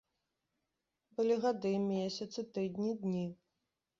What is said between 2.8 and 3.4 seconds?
дні.